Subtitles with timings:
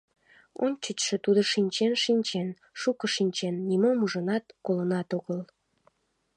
[0.63, 5.39] Ончычшо тудо шинчен-шинчен, шуко шинчен, нимом ужынат, колынат огыл...